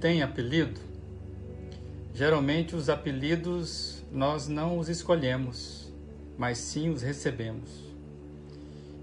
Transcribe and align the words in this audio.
Tem 0.00 0.22
apelido? 0.22 0.80
Geralmente 2.14 2.74
os 2.74 2.88
apelidos 2.88 4.02
nós 4.10 4.48
não 4.48 4.78
os 4.78 4.88
escolhemos, 4.88 5.92
mas 6.36 6.58
sim 6.58 6.90
os 6.90 7.02
recebemos. 7.02 7.70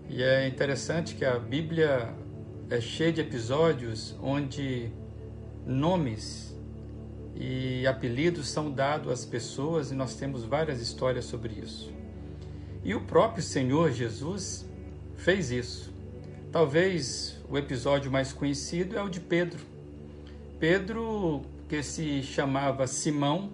E 0.10 0.22
é 0.22 0.48
interessante 0.48 1.16
que 1.16 1.26
a 1.26 1.40
Bíblia 1.40 2.14
é 2.70 2.80
cheia 2.80 3.12
de 3.12 3.22
episódios 3.22 4.16
onde 4.22 4.92
nomes 5.66 6.56
e 7.36 7.88
apelidos 7.88 8.50
são 8.50 8.72
dados 8.72 9.12
às 9.12 9.26
pessoas 9.26 9.92
e 9.92 9.96
nós 9.96 10.16
temos 10.16 10.44
várias 10.44 10.82
histórias 10.82 11.26
sobre 11.26 11.54
isso. 11.54 11.92
E 12.84 12.94
o 12.94 13.02
próprio 13.02 13.44
Senhor 13.44 13.92
Jesus 13.92 14.66
fez 15.16 15.52
isso. 15.52 15.94
Talvez 16.52 17.40
o 17.50 17.58
episódio 17.58 18.12
mais 18.12 18.34
conhecido 18.34 18.98
é 18.98 19.02
o 19.02 19.10
de 19.10 19.20
Pedro. 19.20 19.69
Pedro, 20.60 21.42
que 21.70 21.82
se 21.82 22.22
chamava 22.22 22.86
Simão, 22.86 23.50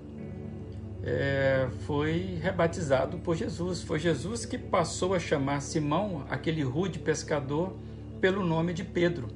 é, 1.03 1.67
foi 1.85 2.39
rebatizado 2.41 3.19
por 3.19 3.35
Jesus. 3.35 3.83
Foi 3.83 3.99
Jesus 3.99 4.43
que 4.43 4.57
passou 4.57 5.13
a 5.13 5.19
chamar 5.19 5.61
Simão, 5.61 6.25
aquele 6.29 6.63
rude 6.63 6.97
pescador, 6.97 7.73
pelo 8.19 8.43
nome 8.43 8.73
de 8.73 8.83
Pedro. 8.83 9.27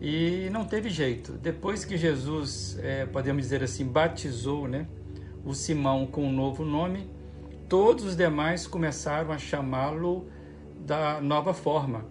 E 0.00 0.48
não 0.50 0.64
teve 0.64 0.88
jeito. 0.88 1.32
Depois 1.32 1.84
que 1.84 1.98
Jesus, 1.98 2.78
é, 2.82 3.04
podemos 3.04 3.42
dizer 3.42 3.62
assim, 3.62 3.84
batizou 3.84 4.66
né, 4.66 4.86
o 5.44 5.52
Simão 5.52 6.06
com 6.06 6.24
um 6.24 6.32
novo 6.32 6.64
nome, 6.64 7.10
todos 7.68 8.04
os 8.04 8.16
demais 8.16 8.66
começaram 8.66 9.30
a 9.32 9.36
chamá-lo 9.36 10.26
da 10.86 11.20
nova 11.20 11.52
forma. 11.52 12.06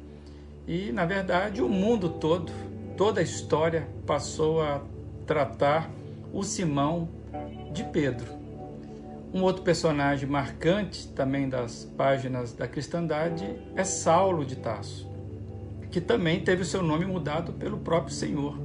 E, 0.67 0.91
na 0.91 1.05
verdade, 1.05 1.63
o 1.63 1.67
mundo 1.67 2.07
todo, 2.07 2.51
toda 2.99 3.21
a 3.21 3.23
história 3.23 3.87
passou 4.05 4.61
a 4.61 4.81
tratar 5.25 5.89
o 6.33 6.43
Simão 6.43 7.07
de 7.71 7.81
Pedro. 7.85 8.27
Um 9.33 9.41
outro 9.41 9.63
personagem 9.63 10.27
marcante 10.27 11.07
também 11.07 11.47
das 11.47 11.85
páginas 11.95 12.51
da 12.51 12.67
cristandade 12.67 13.55
é 13.73 13.85
Saulo 13.85 14.43
de 14.43 14.57
Tarso 14.57 15.07
que 15.89 15.99
também 15.99 16.39
teve 16.41 16.61
o 16.61 16.65
seu 16.65 16.83
nome 16.83 17.05
mudado 17.05 17.53
pelo 17.53 17.77
próprio 17.77 18.13
Senhor. 18.13 18.59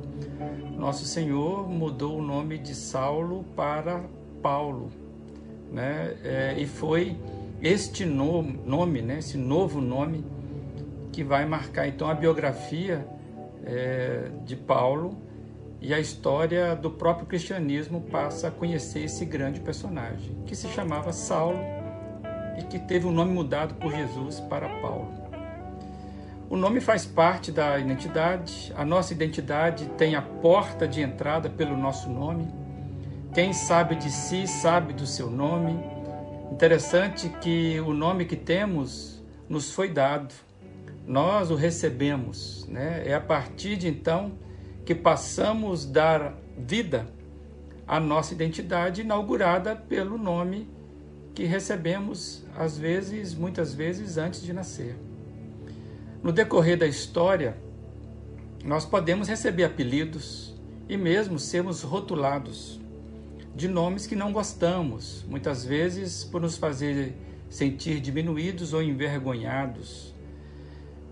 Nosso 0.77 1.07
Senhor 1.07 1.69
mudou 1.69 2.19
o 2.19 2.23
nome 2.23 2.59
de 2.59 2.75
Saulo 2.75 3.45
para 3.57 4.05
Paulo, 4.43 4.91
né? 5.73 6.15
É, 6.23 6.55
e 6.59 6.67
foi 6.67 7.17
este 7.63 8.05
no, 8.05 8.43
nome, 8.43 9.01
né? 9.01 9.21
Esse 9.21 9.39
novo 9.39 9.81
nome 9.81 10.23
que 11.13 11.25
vai 11.25 11.47
marcar 11.47 11.89
então 11.89 12.11
a 12.11 12.15
biografia 12.15 13.07
é, 13.67 14.31
de 14.45 14.57
Paulo 14.57 15.17
e 15.81 15.93
a 15.93 16.01
história 16.01 16.75
do 16.75 16.91
próprio 16.91 17.27
cristianismo 17.27 18.01
passa 18.01 18.49
a 18.49 18.51
conhecer 18.51 19.05
esse 19.05 19.25
grande 19.25 19.61
personagem 19.61 20.35
que 20.47 20.57
se 20.57 20.69
chamava 20.69 21.13
Saulo 21.13 21.59
e 22.59 22.63
que 22.63 22.79
teve 22.79 23.07
o 23.07 23.11
nome 23.11 23.33
mudado 23.33 23.75
por 23.75 23.93
Jesus 23.93 24.41
para 24.41 24.69
Paulo. 24.81 25.13
O 26.49 26.57
nome 26.57 26.81
faz 26.81 27.05
parte 27.05 27.51
da 27.51 27.79
identidade, 27.79 28.73
a 28.77 28.85
nossa 28.85 29.13
identidade 29.13 29.87
tem 29.99 30.15
a 30.15 30.23
porta 30.23 30.87
de 30.87 31.01
entrada 31.01 31.51
pelo 31.51 31.77
nosso 31.77 32.09
nome. 32.09 32.49
Quem 33.35 33.53
sabe 33.53 33.97
de 33.97 34.11
si 34.11 34.47
sabe 34.47 34.93
do 34.93 35.07
seu 35.07 35.29
nome. 35.29 35.79
Interessante 36.53 37.29
que 37.41 37.81
o 37.81 37.93
nome 37.93 38.25
que 38.25 38.37
temos 38.37 39.23
nos 39.49 39.73
foi 39.73 39.89
dado, 39.89 40.33
nós 41.07 41.51
o 41.51 41.55
recebemos, 41.55 42.67
né? 42.69 43.03
É 43.07 43.15
a 43.15 43.21
partir 43.21 43.77
de 43.77 43.89
então 43.89 44.33
que 44.85 44.95
passamos 44.95 45.87
a 45.87 45.93
dar 45.93 46.35
vida 46.57 47.07
à 47.87 48.01
nossa 48.01 48.33
identidade 48.33 49.03
inaugurada 49.03 49.77
pelo 49.77 50.17
nome 50.17 50.69
que 51.35 51.45
recebemos 51.45 52.45
às 52.57 52.79
vezes, 52.79 53.35
muitas 53.35 53.75
vezes 53.75 54.17
antes 54.17 54.43
de 54.43 54.53
nascer. 54.53 54.97
No 56.23 56.33
decorrer 56.33 56.79
da 56.79 56.87
história, 56.87 57.57
nós 58.65 58.87
podemos 58.87 59.29
receber 59.29 59.65
apelidos 59.65 60.55
e 60.89 60.97
mesmo 60.97 61.39
sermos 61.39 61.83
rotulados 61.83 62.81
de 63.55 63.69
nomes 63.69 64.07
que 64.07 64.17
não 64.17 64.33
gostamos, 64.33 65.25
muitas 65.29 65.65
vezes 65.65 66.25
por 66.25 66.41
nos 66.41 66.57
fazer 66.57 67.15
sentir 67.49 68.01
diminuídos 68.01 68.73
ou 68.73 68.83
envergonhados. 68.83 70.14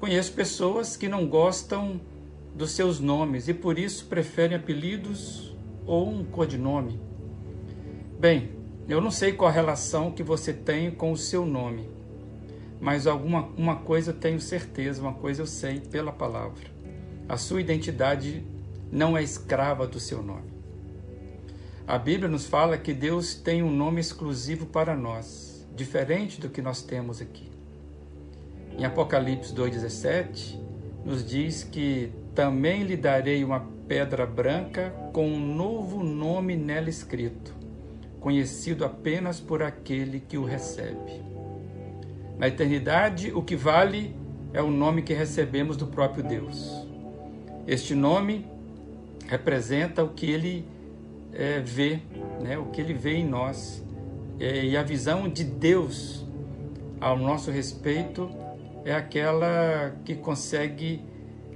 Conheço 0.03 0.33
pessoas 0.33 0.97
que 0.97 1.09
não 1.09 1.29
gostam 1.29 2.01
dos 2.53 2.73
seus 2.73 2.99
nomes 2.99 3.47
e 3.47 3.55
por 3.55 3.79
isso 3.79 4.07
preferem 4.07 4.57
apelidos 4.57 5.57
ou 5.87 6.11
um 6.11 6.25
codinome. 6.25 7.01
Bem, 8.19 8.51
eu 8.89 9.01
não 9.01 9.13
sei 9.13 9.33
qual 9.33 9.49
a 9.49 9.55
relação 9.55 10.11
que 10.11 10.25
você 10.25 10.53
tem 10.53 10.91
com 10.91 11.13
o 11.13 11.17
seu 11.17 11.47
nome 11.47 11.89
mas 12.83 13.07
alguma 13.07 13.49
uma 13.57 13.77
coisa 13.77 14.13
tenho 14.13 14.41
certeza, 14.41 15.01
uma 15.01 15.13
coisa 15.13 15.43
eu 15.43 15.47
sei 15.47 15.79
pela 15.79 16.11
palavra. 16.11 16.67
A 17.29 17.37
sua 17.37 17.61
identidade 17.61 18.45
não 18.91 19.17
é 19.17 19.23
escrava 19.23 19.87
do 19.87 20.01
seu 20.01 20.21
nome. 20.21 20.51
A 21.87 21.97
Bíblia 21.97 22.29
nos 22.29 22.45
fala 22.45 22.77
que 22.77 22.93
Deus 22.93 23.37
tem 23.37 23.63
um 23.63 23.71
nome 23.71 24.01
exclusivo 24.01 24.67
para 24.67 24.97
nós, 24.97 25.65
diferente 25.77 26.41
do 26.41 26.49
que 26.49 26.61
nós 26.61 26.83
temos 26.83 27.21
aqui. 27.21 27.53
Em 28.79 28.85
Apocalipse 28.85 29.55
2,17, 29.55 30.59
nos 31.05 31.25
diz 31.25 31.63
que 31.63 32.11
também 32.35 32.83
lhe 32.83 32.97
darei 32.97 33.45
uma 33.45 33.61
pedra 33.87 34.25
branca 34.25 34.93
com 35.13 35.27
um 35.27 35.39
novo 35.39 36.03
nome 36.03 36.57
nela 36.57 36.89
escrito, 36.89 37.55
conhecido 38.21 38.85
apenas 38.85 39.39
por 39.39 39.63
aquele 39.63 40.21
que 40.21 40.39
o 40.39 40.45
recebe. 40.45 41.21
Na 42.39 42.49
eternidade, 42.49 43.31
o 43.33 43.43
que 43.43 43.55
vale 43.55 44.17
é 44.53 44.63
o 44.63 44.71
nome 44.71 45.03
que 45.03 45.13
recebemos 45.13 45.77
do 45.77 45.87
próprio 45.87 46.25
Deus. 46.25 46.87
Este 47.67 47.95
nome 47.95 48.47
representa 49.29 50.03
o 50.03 50.09
que 50.09 50.31
ele 50.31 50.67
é, 51.33 51.61
vê, 51.61 52.01
né? 52.41 52.59
o 52.59 52.67
que 52.67 52.81
ele 52.81 52.95
vê 52.95 53.15
em 53.15 53.27
nós. 53.27 53.83
É, 54.41 54.65
e 54.65 54.77
a 54.77 54.83
visão 54.83 55.29
de 55.29 55.45
Deus 55.45 56.27
ao 57.01 57.19
nosso 57.19 57.51
respeito 57.51 58.31
é 58.85 58.95
aquela 58.95 59.95
que 60.05 60.15
consegue 60.15 61.05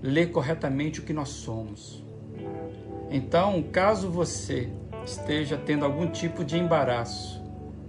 ler 0.03 0.31
corretamente 0.31 1.01
o 1.01 1.03
que 1.03 1.13
nós 1.13 1.29
somos. 1.31 2.05
Então, 3.11 3.63
caso 3.63 4.11
você 4.11 4.69
esteja 5.05 5.57
tendo 5.57 5.85
algum 5.85 6.09
tipo 6.11 6.45
de 6.45 6.59
embaraço 6.59 7.43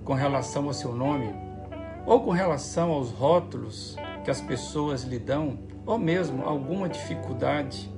com 0.04 0.14
relação 0.14 0.66
ao 0.66 0.74
seu 0.74 0.94
nome, 0.94 1.34
ou 2.06 2.22
com 2.22 2.32
relação 2.32 2.92
aos 2.92 3.12
rótulos 3.12 3.98
que 4.24 4.32
as 4.32 4.40
pessoas 4.40 5.04
lhe 5.04 5.20
dão, 5.20 5.60
ou 5.86 5.98
mesmo 5.98 6.44
alguma 6.44 6.88
dificuldade 6.88 7.92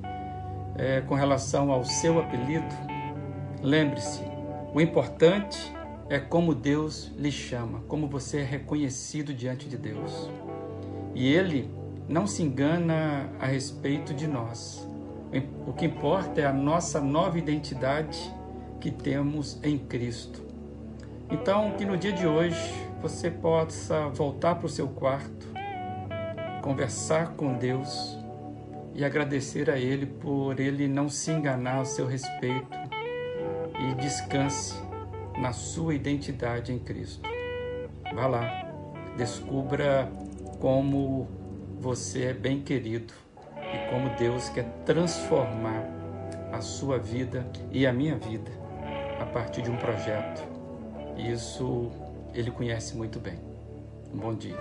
é, 0.75 1.01
com 1.01 1.13
relação 1.13 1.71
ao 1.71 1.83
seu 1.83 2.19
apelido, 2.19 2.73
lembre-se: 3.61 4.23
o 4.73 4.79
importante 4.81 5.73
é 6.09 6.17
como 6.17 6.55
Deus 6.55 7.11
lhe 7.17 7.31
chama, 7.31 7.81
como 7.87 8.07
você 8.07 8.39
é 8.39 8.43
reconhecido 8.43 9.33
diante 9.33 9.67
de 9.67 9.77
Deus. 9.77 10.29
E 11.19 11.27
Ele 11.33 11.69
não 12.07 12.25
se 12.25 12.41
engana 12.41 13.29
a 13.41 13.45
respeito 13.45 14.13
de 14.13 14.25
nós. 14.25 14.87
O 15.67 15.73
que 15.73 15.85
importa 15.85 16.39
é 16.39 16.45
a 16.45 16.53
nossa 16.53 17.01
nova 17.01 17.37
identidade 17.37 18.33
que 18.79 18.89
temos 18.89 19.59
em 19.61 19.77
Cristo. 19.77 20.41
Então, 21.29 21.71
que 21.71 21.83
no 21.83 21.97
dia 21.97 22.13
de 22.13 22.25
hoje 22.25 22.73
você 23.01 23.29
possa 23.29 24.07
voltar 24.07 24.55
para 24.55 24.65
o 24.65 24.69
seu 24.69 24.87
quarto, 24.87 25.47
conversar 26.61 27.33
com 27.33 27.53
Deus 27.53 28.17
e 28.95 29.03
agradecer 29.03 29.69
a 29.69 29.77
Ele 29.77 30.05
por 30.05 30.57
Ele 30.57 30.87
não 30.87 31.09
se 31.09 31.31
enganar 31.31 31.81
a 31.81 31.85
seu 31.85 32.07
respeito 32.07 32.79
e 33.77 33.93
descanse 33.95 34.73
na 35.37 35.51
sua 35.51 35.93
identidade 35.93 36.71
em 36.71 36.79
Cristo. 36.79 37.27
Vá 38.15 38.25
lá, 38.25 38.71
descubra 39.17 40.09
como 40.59 41.27
você 41.79 42.25
é 42.25 42.33
bem 42.33 42.61
querido 42.61 43.13
e 43.57 43.89
como 43.89 44.15
Deus 44.17 44.49
quer 44.49 44.65
transformar 44.85 45.83
a 46.51 46.61
sua 46.61 46.97
vida 46.97 47.45
e 47.71 47.87
a 47.87 47.93
minha 47.93 48.15
vida 48.15 48.51
a 49.19 49.25
partir 49.25 49.61
de 49.61 49.71
um 49.71 49.77
projeto. 49.77 50.43
Isso 51.17 51.89
ele 52.33 52.51
conhece 52.51 52.95
muito 52.95 53.19
bem. 53.19 53.39
Um 54.13 54.17
bom 54.17 54.33
dia. 54.33 54.57